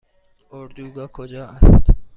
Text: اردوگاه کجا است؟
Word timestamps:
اردوگاه 0.51 1.07
کجا 1.11 1.45
است؟ 1.47 1.91